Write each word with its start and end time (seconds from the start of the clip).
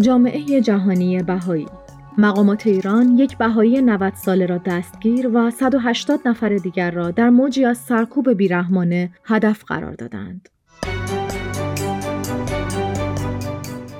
جامعه 0.00 0.60
جهانی 0.60 1.22
بهایی 1.22 1.66
مقامات 2.18 2.66
ایران 2.66 3.18
یک 3.18 3.38
بهایی 3.38 3.82
90 3.82 4.14
ساله 4.14 4.46
را 4.46 4.58
دستگیر 4.58 5.30
و 5.34 5.50
180 5.50 6.20
نفر 6.24 6.48
دیگر 6.48 6.90
را 6.90 7.10
در 7.10 7.30
موجی 7.30 7.64
از 7.64 7.78
سرکوب 7.78 8.32
بیرحمانه 8.32 9.10
هدف 9.24 9.64
قرار 9.64 9.92
دادند. 9.92 10.48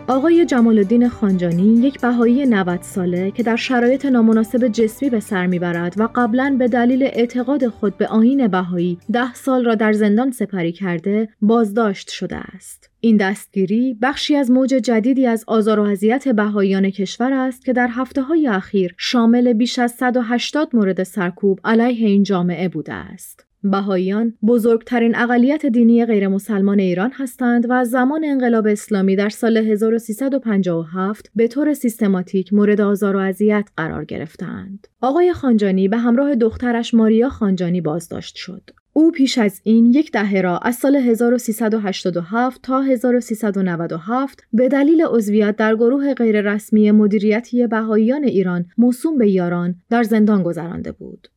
آقای 0.09 0.46
جمال 0.46 0.79
الدین 0.79 1.09
خانجانی 1.09 1.77
یک 1.77 2.00
بهایی 2.00 2.46
90 2.46 2.82
ساله 2.82 3.30
که 3.30 3.43
در 3.43 3.57
شرایط 3.57 4.07
نامناسب 4.07 4.69
جسمی 4.69 5.11
به 5.11 5.20
سر 5.20 5.46
می‌برد 5.46 6.00
و 6.00 6.09
قبلا 6.14 6.57
به 6.59 6.69
دلیل 6.69 7.02
اعتقاد 7.02 7.69
خود 7.69 7.96
به 7.96 8.06
آین 8.06 8.48
بهایی 8.48 8.98
ده 9.12 9.34
سال 9.34 9.64
را 9.64 9.75
در 9.75 9.93
زندان 9.93 10.30
سپری 10.30 10.73
کرده 10.73 11.29
بازداشت 11.41 12.11
شده 12.11 12.37
است. 12.37 12.91
این 13.01 13.16
دستگیری 13.16 13.98
بخشی 14.02 14.37
از 14.37 14.51
موج 14.51 14.70
جدیدی 14.70 15.27
از 15.27 15.45
آزار 15.47 15.80
و 15.80 15.83
اذیت 15.83 16.28
بهاییان 16.28 16.91
کشور 16.91 17.33
است 17.33 17.64
که 17.64 17.73
در 17.73 17.89
هفته 17.91 18.23
های 18.23 18.47
اخیر 18.47 18.95
شامل 18.98 19.52
بیش 19.52 19.78
از 19.78 19.92
180 19.92 20.77
مورد 20.77 21.02
سرکوب 21.02 21.61
علیه 21.64 22.09
این 22.09 22.23
جامعه 22.23 22.69
بوده 22.69 22.92
است. 22.92 23.53
بهاییان 23.64 24.34
بزرگترین 24.46 25.16
اقلیت 25.16 25.66
دینی 25.66 26.06
غیر 26.06 26.28
مسلمان 26.28 26.78
ایران 26.78 27.10
هستند 27.14 27.70
و 27.70 27.72
از 27.72 27.91
زمان 27.91 28.24
انقلاب 28.24 28.66
اسلامی 28.66 29.16
در 29.16 29.28
سال 29.28 29.56
1357 29.56 31.30
به 31.34 31.48
طور 31.48 31.74
سیستماتیک 31.74 32.52
مورد 32.52 32.80
آزار 32.80 33.16
و 33.16 33.19
اذیت 33.19 33.69
قرار 33.77 34.05
گرفتند. 34.05 34.88
آقای 35.00 35.32
خانجانی 35.32 35.88
به 35.88 35.96
همراه 35.96 36.34
دخترش 36.34 36.95
ماریا 36.95 37.28
خانجانی 37.28 37.80
بازداشت 37.80 38.36
شد. 38.36 38.70
او 38.96 39.10
پیش 39.10 39.38
از 39.38 39.60
این 39.64 39.92
یک 39.92 40.12
دهه 40.12 40.41
را 40.41 40.58
از 40.58 40.74
سال 40.74 40.96
1387 40.96 42.62
تا 42.62 42.80
1397 42.80 44.44
به 44.52 44.69
دلیل 44.69 45.05
عضویت 45.06 45.56
در 45.56 45.74
گروه 45.74 46.14
غیررسمی 46.14 46.91
مدیریتی 46.91 47.67
بهاییان 47.67 48.24
ایران 48.24 48.67
موسوم 48.78 49.19
به 49.19 49.30
یاران 49.30 49.74
در 49.91 50.02
زندان 50.02 50.42
گذرانده 50.42 50.92
بود. 50.92 51.28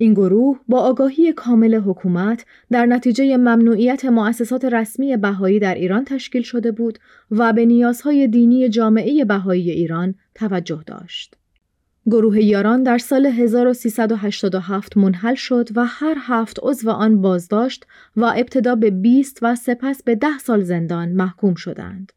این 0.00 0.12
گروه 0.12 0.60
با 0.68 0.80
آگاهی 0.80 1.32
کامل 1.32 1.74
حکومت 1.74 2.44
در 2.70 2.86
نتیجه 2.86 3.36
ممنوعیت 3.36 4.04
مؤسسات 4.04 4.64
رسمی 4.64 5.16
بهایی 5.16 5.58
در 5.58 5.74
ایران 5.74 6.04
تشکیل 6.04 6.42
شده 6.42 6.72
بود 6.72 6.98
و 7.30 7.52
به 7.52 7.66
نیازهای 7.66 8.28
دینی 8.28 8.68
جامعه 8.68 9.24
بهایی 9.24 9.70
ایران 9.70 10.14
توجه 10.34 10.82
داشت. 10.86 11.34
گروه 12.06 12.44
یاران 12.44 12.82
در 12.82 12.98
سال 12.98 13.26
1387 13.26 14.96
منحل 14.96 15.34
شد 15.34 15.68
و 15.74 15.84
هر 15.86 16.16
هفت 16.20 16.58
عضو 16.62 16.90
آن 16.90 17.20
بازداشت 17.20 17.86
و 18.16 18.24
ابتدا 18.24 18.74
به 18.74 18.90
20 18.90 19.38
و 19.42 19.54
سپس 19.54 20.02
به 20.02 20.14
10 20.14 20.38
سال 20.38 20.62
زندان 20.62 21.08
محکوم 21.08 21.54
شدند. 21.54 22.12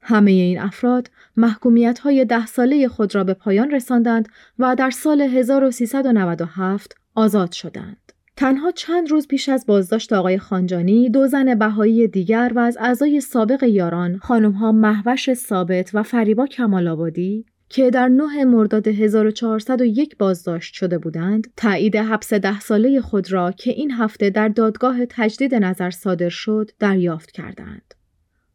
همه 0.00 0.30
این 0.30 0.60
افراد 0.60 1.10
محکومیت 1.36 1.98
های 1.98 2.24
ده 2.24 2.46
ساله 2.46 2.88
خود 2.88 3.14
را 3.14 3.24
به 3.24 3.34
پایان 3.34 3.70
رساندند 3.70 4.28
و 4.58 4.74
در 4.74 4.90
سال 4.90 5.20
1397 5.20 6.97
آزاد 7.18 7.52
شدند. 7.52 8.12
تنها 8.36 8.70
چند 8.70 9.10
روز 9.10 9.28
پیش 9.28 9.48
از 9.48 9.66
بازداشت 9.66 10.12
آقای 10.12 10.38
خانجانی 10.38 11.10
دو 11.10 11.26
زن 11.26 11.54
بهایی 11.54 12.08
دیگر 12.08 12.52
و 12.56 12.58
از 12.58 12.76
اعضای 12.80 13.20
سابق 13.20 13.62
یاران 13.62 14.18
خانمها 14.18 14.72
محوش 14.72 15.34
ثابت 15.34 15.90
و 15.94 16.02
فریبا 16.02 16.46
کمال 16.46 16.88
آبادی 16.88 17.46
که 17.68 17.90
در 17.90 18.08
9 18.08 18.44
مرداد 18.44 18.88
1401 18.88 20.16
بازداشت 20.16 20.74
شده 20.74 20.98
بودند 20.98 21.52
تایید 21.56 21.96
حبس 21.96 22.32
ده 22.32 22.60
ساله 22.60 23.00
خود 23.00 23.32
را 23.32 23.52
که 23.52 23.70
این 23.70 23.90
هفته 23.90 24.30
در 24.30 24.48
دادگاه 24.48 25.06
تجدید 25.06 25.54
نظر 25.54 25.90
صادر 25.90 26.28
شد 26.28 26.70
دریافت 26.78 27.30
کردند. 27.30 27.94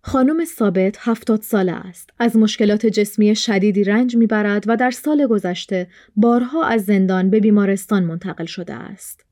خانم 0.05 0.45
ثابت 0.45 0.97
هفتاد 0.99 1.41
ساله 1.41 1.71
است. 1.71 2.09
از 2.19 2.35
مشکلات 2.35 2.85
جسمی 2.85 3.35
شدیدی 3.35 3.83
رنج 3.83 4.17
می‌برد 4.17 4.63
و 4.67 4.77
در 4.77 4.91
سال 4.91 5.27
گذشته 5.27 5.87
بارها 6.15 6.63
از 6.65 6.85
زندان 6.85 7.29
به 7.29 7.39
بیمارستان 7.39 8.03
منتقل 8.03 8.45
شده 8.45 8.73
است. 8.73 9.25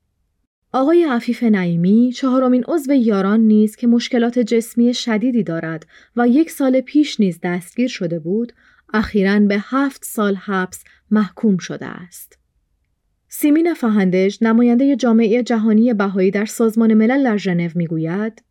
آقای 0.73 1.03
عفیف 1.03 1.43
نعیمی 1.43 2.11
چهارمین 2.11 2.63
عضو 2.67 2.93
یاران 2.93 3.39
نیز 3.39 3.75
که 3.75 3.87
مشکلات 3.87 4.39
جسمی 4.39 4.93
شدیدی 4.93 5.43
دارد 5.43 5.87
و 6.15 6.27
یک 6.27 6.51
سال 6.51 6.81
پیش 6.81 7.19
نیز 7.19 7.39
دستگیر 7.43 7.87
شده 7.87 8.19
بود، 8.19 8.53
اخیرا 8.93 9.39
به 9.39 9.57
هفت 9.59 10.05
سال 10.05 10.35
حبس 10.35 10.83
محکوم 11.11 11.57
شده 11.57 11.85
است. 11.85 12.39
سیمین 13.27 13.73
فهندش 13.73 14.41
نماینده 14.41 14.95
جامعه 14.95 15.43
جهانی 15.43 15.93
بهایی 15.93 16.31
در 16.31 16.45
سازمان 16.45 16.93
ملل 16.93 17.23
در 17.23 17.37
ژنو 17.37 17.69
می‌گوید 17.75 18.41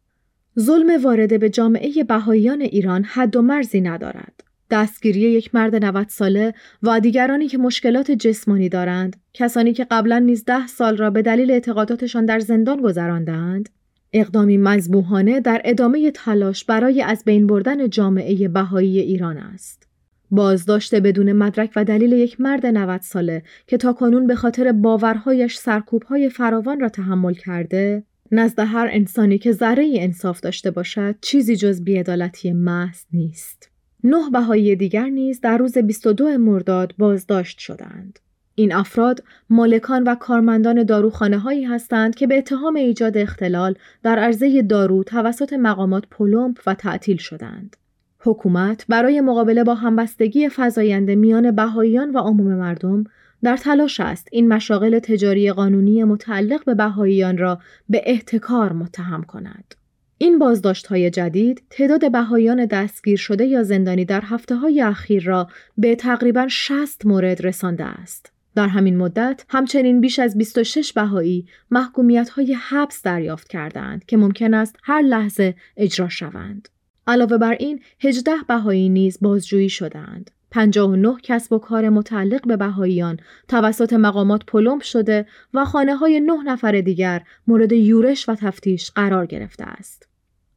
ظلم 0.59 1.05
وارده 1.05 1.39
به 1.39 1.51
جامعه 1.51 2.05
بهاییان 2.05 2.61
ایران 2.61 3.05
حد 3.05 3.37
و 3.37 3.43
مرزی 3.43 3.81
ندارد. 3.81 4.51
دستگیری 4.71 5.21
یک 5.21 5.55
مرد 5.55 5.85
90 5.85 6.09
ساله 6.09 6.55
و 6.83 7.01
دیگرانی 7.01 7.49
که 7.49 7.59
مشکلات 7.59 8.11
جسمانی 8.11 8.69
دارند، 8.69 9.17
کسانی 9.35 9.73
که 9.73 9.87
قبلا 9.91 10.19
نیز 10.19 10.45
ده 10.45 10.67
سال 10.67 10.97
را 10.97 11.11
به 11.11 11.23
دلیل 11.23 11.51
اعتقاداتشان 11.51 12.27
در 12.27 12.41
زندان 12.41 12.83
گذراندند، 12.83 13.69
اقدامی 14.13 14.59
مذبوحانه 14.59 15.41
در 15.41 15.63
ادامه 15.65 16.11
تلاش 16.11 16.65
برای 16.65 17.03
از 17.03 17.23
بین 17.25 17.47
بردن 17.47 17.91
جامعه 17.91 18.49
بهایی 18.49 18.99
ایران 18.99 19.39
است. 19.39 19.87
بازداشت 20.31 20.95
بدون 20.95 21.33
مدرک 21.33 21.73
و 21.77 21.85
دلیل 21.85 22.13
یک 22.13 22.41
مرد 22.41 22.67
90 22.67 23.01
ساله 23.01 23.43
که 23.67 23.77
تاکنون 23.77 24.27
به 24.27 24.35
خاطر 24.35 24.73
باورهایش 24.73 25.57
سرکوبهای 25.57 26.29
فراوان 26.29 26.81
را 26.81 26.89
تحمل 26.89 27.35
کرده 27.35 28.03
نزد 28.33 28.59
هر 28.59 28.89
انسانی 28.93 29.39
که 29.39 29.53
ذره 29.53 29.93
انصاف 29.95 30.41
داشته 30.41 30.71
باشد 30.71 31.15
چیزی 31.21 31.57
جز 31.57 31.85
بیعدالتی 31.85 32.53
محض 32.53 33.05
نیست. 33.13 33.71
نه 34.05 34.31
بهایی 34.31 34.77
دیگر 34.77 35.09
نیز 35.09 35.41
در 35.41 35.59
روز 35.59 35.79
22 35.79 36.39
مرداد 36.39 36.95
بازداشت 36.99 37.59
شدند. 37.59 38.19
این 38.55 38.73
افراد 38.75 39.25
مالکان 39.51 40.03
و 40.03 40.15
کارمندان 40.15 40.83
داروخانه 40.83 41.39
هایی 41.39 41.65
هستند 41.65 42.15
که 42.15 42.27
به 42.27 42.39
اتهام 42.39 42.77
ایجاد 42.77 43.17
اختلال 43.17 43.75
در 44.03 44.19
عرضه 44.19 44.63
دارو 44.63 45.05
توسط 45.05 45.53
مقامات 45.53 46.05
پلمپ 46.11 46.59
و 46.67 46.75
تعطیل 46.75 47.17
شدند. 47.17 47.77
حکومت 48.19 48.85
برای 48.89 49.21
مقابله 49.21 49.65
با 49.65 49.75
همبستگی 49.75 50.49
فزاینده 50.57 51.15
میان 51.15 51.51
بهاییان 51.51 52.11
و 52.11 52.19
عموم 52.19 52.55
مردم 52.55 53.05
در 53.43 53.57
تلاش 53.57 54.01
است 54.01 54.29
این 54.33 54.49
مشاغل 54.49 54.99
تجاری 54.99 55.53
قانونی 55.53 56.05
متعلق 56.05 56.65
به 56.65 56.75
بهاییان 56.75 57.39
را 57.39 57.59
به 57.89 58.03
احتکار 58.07 58.73
متهم 58.73 59.23
کند. 59.23 59.75
این 60.19 60.39
بازداشت 60.39 60.87
های 60.87 61.11
جدید 61.11 61.63
تعداد 61.71 62.13
بهاییان 62.13 62.67
دستگیر 62.67 63.17
شده 63.17 63.45
یا 63.45 63.63
زندانی 63.63 64.05
در 64.05 64.23
هفته 64.25 64.57
های 64.57 64.81
اخیر 64.81 65.25
را 65.25 65.49
به 65.79 65.95
تقریبا 65.95 66.49
60 66.49 67.07
مورد 67.07 67.47
رسانده 67.47 67.85
است. 67.85 68.33
در 68.55 68.69
همین 68.69 68.97
مدت 68.97 69.45
همچنین 69.49 70.01
بیش 70.01 70.19
از 70.19 70.39
26 70.39 70.93
بهایی 70.93 71.47
محکومیت 71.71 72.29
های 72.29 72.55
حبس 72.55 73.03
دریافت 73.03 73.49
کردند 73.49 74.05
که 74.05 74.17
ممکن 74.17 74.55
است 74.55 74.77
هر 74.83 75.03
لحظه 75.03 75.55
اجرا 75.77 76.09
شوند. 76.09 76.69
علاوه 77.07 77.39
بر 77.39 77.57
این 77.61 77.81
18 78.01 78.33
بهایی 78.49 78.89
نیز 78.89 79.19
بازجویی 79.21 79.69
شدند. 79.69 80.31
59 80.51 81.17
کسب 81.23 81.53
و 81.53 81.59
کار 81.59 81.89
متعلق 81.89 82.47
به 82.47 82.57
بهاییان 82.57 83.17
توسط 83.49 83.93
مقامات 83.93 84.45
پلمپ 84.47 84.83
شده 84.83 85.27
و 85.55 85.65
خانه 85.65 85.97
های 85.97 86.21
نه 86.21 86.43
نفر 86.45 86.81
دیگر 86.81 87.23
مورد 87.47 87.73
یورش 87.73 88.29
و 88.29 88.35
تفتیش 88.35 88.91
قرار 88.91 89.27
گرفته 89.27 89.65
است. 89.65 90.11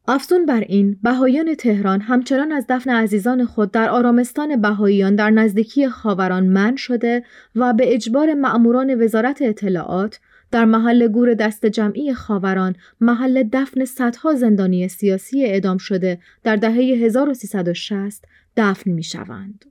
افزون 0.08 0.46
بر 0.46 0.60
این 0.60 0.98
بهاییان 1.02 1.54
تهران 1.54 2.00
همچنان 2.00 2.52
از 2.52 2.66
دفن 2.68 2.90
عزیزان 2.90 3.44
خود 3.44 3.70
در 3.70 3.88
آرامستان 3.88 4.60
بهاییان 4.60 5.16
در 5.16 5.30
نزدیکی 5.30 5.88
خاوران 5.88 6.46
من 6.46 6.76
شده 6.76 7.24
و 7.54 7.72
به 7.72 7.94
اجبار 7.94 8.34
مأموران 8.34 9.02
وزارت 9.02 9.42
اطلاعات 9.42 10.20
در 10.50 10.64
محل 10.64 11.08
گور 11.08 11.34
دست 11.34 11.66
جمعی 11.66 12.14
خاوران 12.14 12.76
محل 13.00 13.48
دفن 13.52 13.84
صدها 13.84 14.34
زندانی 14.34 14.88
سیاسی 14.88 15.44
اعدام 15.44 15.78
شده 15.78 16.18
در 16.42 16.56
دهه 16.56 16.74
1360 16.74 18.24
دفن 18.56 18.90
می 18.90 19.02
شوند. 19.02 19.64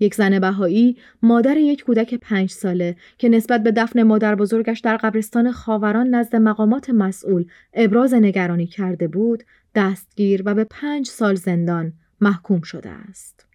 یک 0.00 0.14
زن 0.14 0.38
بهایی 0.38 0.96
مادر 1.22 1.56
یک 1.56 1.84
کودک 1.84 2.14
پنج 2.14 2.50
ساله 2.50 2.96
که 3.18 3.28
نسبت 3.28 3.62
به 3.62 3.72
دفن 3.72 4.02
مادر 4.02 4.34
بزرگش 4.34 4.80
در 4.80 4.96
قبرستان 4.96 5.52
خاوران 5.52 6.14
نزد 6.14 6.36
مقامات 6.36 6.90
مسئول 6.90 7.44
ابراز 7.74 8.14
نگرانی 8.14 8.66
کرده 8.66 9.08
بود 9.08 9.44
دستگیر 9.74 10.42
و 10.44 10.54
به 10.54 10.64
پنج 10.64 11.06
سال 11.06 11.34
زندان 11.34 11.92
محکوم 12.20 12.60
شده 12.60 12.90
است. 12.90 13.46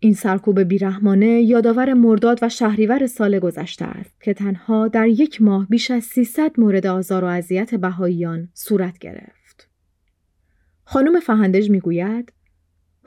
این 0.00 0.14
سرکوب 0.14 0.60
بیرحمانه 0.60 1.26
یادآور 1.26 1.94
مرداد 1.94 2.38
و 2.42 2.48
شهریور 2.48 3.06
سال 3.06 3.38
گذشته 3.38 3.84
است 3.84 4.22
که 4.22 4.34
تنها 4.34 4.88
در 4.88 5.08
یک 5.08 5.42
ماه 5.42 5.66
بیش 5.68 5.90
از 5.90 6.04
300 6.04 6.60
مورد 6.60 6.86
آزار 6.86 7.24
و 7.24 7.26
اذیت 7.26 7.74
بهاییان 7.74 8.48
صورت 8.54 8.98
گرفت. 8.98 9.68
خانم 10.84 11.20
فهندج 11.20 11.70
می‌گوید 11.70 12.32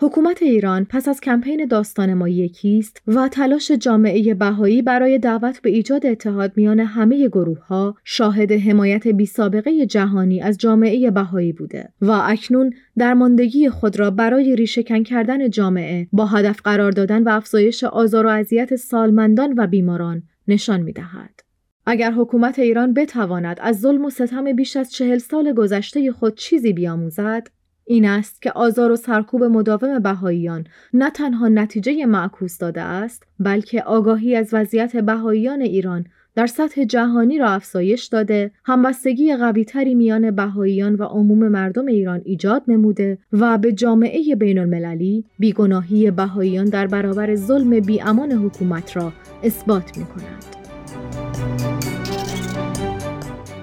حکومت 0.03 0.41
ایران 0.41 0.85
پس 0.89 1.07
از 1.07 1.21
کمپین 1.21 1.65
داستان 1.65 2.13
ما 2.13 2.29
یکیست 2.29 3.01
و 3.07 3.27
تلاش 3.27 3.71
جامعه 3.71 4.33
بهایی 4.33 4.81
برای 4.81 5.17
دعوت 5.17 5.61
به 5.61 5.69
ایجاد 5.69 6.05
اتحاد 6.05 6.51
میان 6.55 6.79
همه 6.79 7.27
گروه 7.27 7.65
ها 7.65 7.95
شاهد 8.03 8.51
حمایت 8.51 9.07
بی 9.07 9.25
سابقه 9.25 9.85
جهانی 9.85 10.41
از 10.41 10.57
جامعه 10.57 11.11
بهایی 11.11 11.53
بوده 11.53 11.89
و 12.01 12.11
اکنون 12.11 12.73
درماندگی 12.97 13.69
خود 13.69 13.99
را 13.99 14.11
برای 14.11 14.55
ریشهکن 14.55 15.03
کردن 15.03 15.49
جامعه 15.49 16.07
با 16.11 16.25
هدف 16.25 16.61
قرار 16.61 16.91
دادن 16.91 17.23
و 17.23 17.29
افزایش 17.29 17.83
آزار 17.83 18.25
و 18.25 18.29
اذیت 18.29 18.75
سالمندان 18.75 19.53
و 19.57 19.67
بیماران 19.67 20.23
نشان 20.47 20.81
می 20.81 20.93
دهد. 20.93 21.39
اگر 21.85 22.11
حکومت 22.11 22.59
ایران 22.59 22.93
بتواند 22.93 23.57
از 23.61 23.79
ظلم 23.79 24.05
و 24.05 24.09
ستم 24.09 24.53
بیش 24.55 24.77
از 24.77 24.91
چهل 24.91 25.17
سال 25.17 25.53
گذشته 25.53 26.11
خود 26.11 26.35
چیزی 26.35 26.73
بیاموزد 26.73 27.47
این 27.91 28.05
است 28.05 28.41
که 28.41 28.51
آزار 28.51 28.91
و 28.91 28.95
سرکوب 28.95 29.43
مداوم 29.43 29.99
بهاییان 29.99 30.67
نه 30.93 31.09
تنها 31.09 31.47
نتیجه 31.47 32.05
معکوس 32.05 32.57
داده 32.57 32.81
است 32.81 33.23
بلکه 33.39 33.81
آگاهی 33.81 34.35
از 34.35 34.49
وضعیت 34.53 34.97
بهاییان 34.97 35.61
ایران 35.61 36.05
در 36.35 36.47
سطح 36.47 36.83
جهانی 36.83 37.37
را 37.37 37.49
افزایش 37.49 38.05
داده 38.05 38.51
همبستگی 38.65 39.35
قویتری 39.35 39.95
میان 39.95 40.31
بهاییان 40.31 40.95
و 40.95 41.03
عموم 41.03 41.47
مردم 41.47 41.85
ایران 41.85 42.21
ایجاد 42.25 42.63
نموده 42.67 43.17
و 43.33 43.57
به 43.57 43.71
جامعه 43.71 44.35
بین 44.35 44.59
المللی 44.59 45.25
بیگناهی 45.39 46.11
بهاییان 46.11 46.65
در 46.65 46.87
برابر 46.87 47.35
ظلم 47.35 47.79
بیامان 47.79 48.31
حکومت 48.31 48.97
را 48.97 49.13
اثبات 49.43 49.97
می 49.97 50.05
کند. 50.05 50.45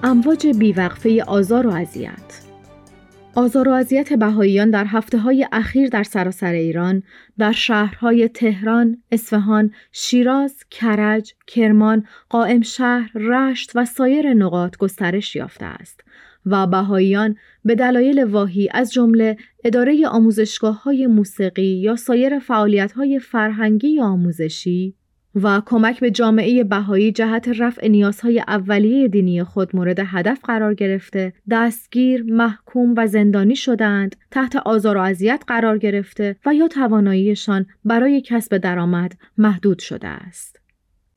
امواج 0.03 0.47
بیوقفه 0.47 1.25
آزار 1.27 1.67
و 1.67 1.71
اذیت 1.71 2.28
آزار 3.39 3.69
و 3.69 3.73
اذیت 3.73 4.13
بهاییان 4.13 4.71
در 4.71 4.85
هفته 4.85 5.19
های 5.19 5.47
اخیر 5.53 5.89
در 5.89 6.03
سراسر 6.03 6.53
ایران 6.53 7.03
در 7.39 7.53
شهرهای 7.53 8.29
تهران، 8.29 9.03
اصفهان، 9.13 9.71
شیراز، 9.93 10.65
کرج، 10.71 11.33
کرمان، 11.47 12.07
قائم 12.29 12.63
شهر، 12.63 13.11
رشت 13.15 13.73
و 13.75 13.85
سایر 13.85 14.35
نقاط 14.35 14.77
گسترش 14.77 15.37
یافته 15.37 15.65
است 15.65 16.01
و 16.47 16.67
بهاییان 16.67 17.37
به 17.65 17.75
دلایل 17.75 18.25
واهی 18.25 18.69
از 18.73 18.93
جمله 18.93 19.37
اداره 19.65 20.09
آموزشگاه 20.09 20.83
های 20.83 21.07
موسیقی 21.07 21.81
یا 21.81 21.97
سایر 21.97 22.39
فعالیت 22.39 22.93
های 22.93 23.19
فرهنگی 23.19 23.89
یا 23.89 24.05
آموزشی 24.05 24.95
و 25.35 25.63
کمک 25.67 26.01
به 26.01 26.11
جامعه 26.11 26.65
بهایی 26.65 27.13
جهت 27.13 27.49
رفع 27.59 27.89
نیازهای 27.89 28.41
اولیه 28.41 29.09
دینی 29.09 29.45
خود 29.45 29.77
مورد 29.77 29.99
هدف 30.05 30.41
قرار 30.45 30.75
گرفته، 30.75 31.33
دستگیر، 31.51 32.23
محکوم 32.23 32.95
و 32.97 33.07
زندانی 33.07 33.57
شدند، 33.57 34.17
تحت 34.31 34.57
آزار 34.57 34.97
و 34.97 35.01
اذیت 35.01 35.45
قرار 35.47 35.79
گرفته 35.79 36.37
و 36.47 36.55
یا 36.55 36.69
تواناییشان 36.69 37.67
برای 37.85 38.21
کسب 38.21 38.57
درآمد 38.57 39.13
محدود 39.39 39.79
شده 39.79 40.09
است. 40.09 40.59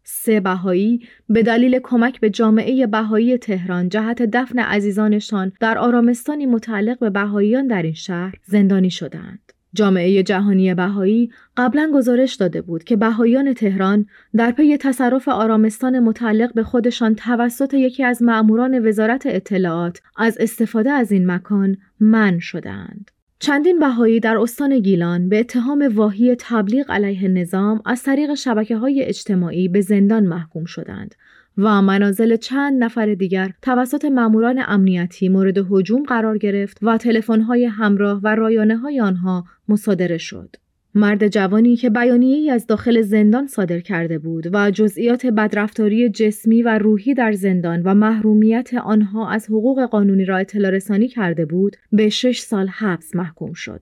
سه 0.04 0.40
بهایی 0.40 1.08
به 1.30 1.44
دلیل 1.44 1.80
کمک 1.84 2.20
به 2.20 2.30
جامعه 2.30 2.88
بهایی 2.88 3.38
تهران 3.38 3.90
جهت 3.90 4.22
دفن 4.22 4.60
عزیزانشان 4.60 5.52
در 5.60 5.78
آرامستانی 5.78 6.46
متعلق 6.46 7.00
به 7.00 7.10
بهاییان 7.10 7.68
در 7.68 7.82
این 7.82 7.94
شهر 7.94 8.36
زندانی 8.46 8.90
شدند. 8.90 9.52
جامعه 9.74 10.24
جهانی 10.24 10.74
بهایی 10.74 11.32
قبلا 11.58 11.92
گزارش 11.94 12.36
داده 12.36 12.62
بود 12.62 12.84
که 12.84 12.96
بهاییان 12.96 13.54
تهران 13.54 14.06
در 14.36 14.52
پی 14.52 14.78
تصرف 14.78 15.28
آرامستان 15.28 16.00
متعلق 16.00 16.54
به 16.54 16.64
خودشان 16.64 17.16
توسط 17.16 17.74
یکی 17.74 18.04
از 18.04 18.24
مأموران 18.24 18.88
وزارت 18.88 19.26
اطلاعات 19.26 20.02
از 20.18 20.38
استفاده 20.40 20.92
از 20.92 21.12
این 21.12 21.32
مکان 21.32 21.78
من 22.00 22.40
شدند. 22.40 23.12
چندین 23.40 23.80
بهایی 23.80 24.20
در 24.20 24.38
استان 24.38 24.80
گیلان 24.80 25.30
به 25.30 25.40
اتهام 25.40 25.92
واهی 25.96 26.36
تبلیغ 26.40 26.92
علیه 26.92 27.28
نظام 27.28 27.82
از 27.86 28.04
طریق 28.04 28.34
شبکه 28.34 28.78
های 28.78 29.04
اجتماعی 29.04 29.68
به 29.68 29.82
زندان 29.82 30.26
محکوم 30.26 30.66
شدند 30.66 31.16
و 31.58 31.82
منازل 31.82 32.36
چند 32.36 32.84
نفر 32.84 33.14
دیگر 33.14 33.52
توسط 33.62 34.06
ماموران 34.06 34.64
امنیتی 34.68 35.30
مورد 35.30 35.58
هجوم 35.58 36.04
قرار 36.04 36.38
گرفت 36.38 36.78
و 36.82 36.98
تلفن‌های 36.98 37.66
همراه 37.66 38.22
و 38.24 38.36
رایانه 38.36 38.78
های 38.78 39.00
آنها 39.00 39.46
مصادره 39.68 40.18
شد. 40.18 40.56
مرد 40.96 41.28
جوانی 41.28 41.76
که 41.76 41.92
ای 42.00 42.50
از 42.50 42.68
داخل 42.68 43.02
زندان 43.02 43.48
صادر 43.48 43.80
کرده 43.80 44.20
بود 44.20 44.48
و 44.54 44.72
جزئیات 44.72 45.26
بدرفتاری 45.26 46.10
جسمی 46.10 46.64
و 46.64 46.78
روحی 46.78 47.14
در 47.14 47.32
زندان 47.32 47.82
و 47.82 47.94
محرومیت 47.94 48.74
آنها 48.74 49.30
از 49.30 49.46
حقوق 49.46 49.86
قانونی 49.86 50.26
را 50.26 50.38
اطلاع 50.38 50.72
رسانی 50.72 51.08
کرده 51.08 51.46
بود 51.46 51.76
به 51.92 52.10
شش 52.10 52.40
سال 52.40 52.68
حبس 52.68 53.16
محکوم 53.16 53.54
شد. 53.54 53.82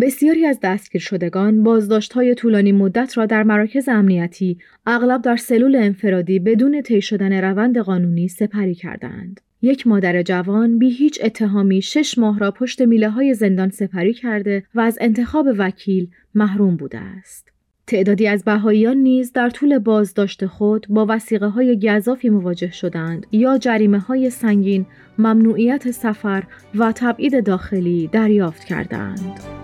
بسیاری 0.00 0.46
از 0.46 0.58
دستگیر 0.62 1.00
شدگان 1.00 1.62
بازداشت 1.62 2.12
های 2.12 2.34
طولانی 2.34 2.72
مدت 2.72 3.18
را 3.18 3.26
در 3.26 3.42
مراکز 3.42 3.88
امنیتی 3.88 4.58
اغلب 4.86 5.22
در 5.22 5.36
سلول 5.36 5.76
انفرادی 5.76 6.38
بدون 6.38 6.82
طی 6.82 7.02
شدن 7.02 7.44
روند 7.44 7.78
قانونی 7.78 8.28
سپری 8.28 8.74
کردند. 8.74 9.40
یک 9.62 9.86
مادر 9.86 10.22
جوان 10.22 10.78
بی 10.78 10.90
هیچ 10.90 11.20
اتهامی 11.22 11.82
شش 11.82 12.18
ماه 12.18 12.38
را 12.38 12.50
پشت 12.50 12.82
میله 12.82 13.10
های 13.10 13.34
زندان 13.34 13.70
سپری 13.70 14.14
کرده 14.14 14.62
و 14.74 14.80
از 14.80 14.98
انتخاب 15.00 15.46
وکیل 15.58 16.08
محروم 16.34 16.76
بوده 16.76 16.98
است. 16.98 17.48
تعدادی 17.86 18.26
از 18.26 18.44
بهاییان 18.44 18.96
نیز 18.96 19.32
در 19.32 19.50
طول 19.50 19.78
بازداشت 19.78 20.46
خود 20.46 20.86
با 20.88 21.06
وسیقه 21.08 21.46
های 21.46 21.78
گذافی 21.78 22.28
مواجه 22.28 22.72
شدند 22.72 23.26
یا 23.32 23.58
جریمه 23.58 23.98
های 23.98 24.30
سنگین، 24.30 24.86
ممنوعیت 25.18 25.90
سفر 25.90 26.44
و 26.74 26.92
تبعید 26.92 27.44
داخلی 27.44 28.08
دریافت 28.12 28.64
کردند. 28.64 29.55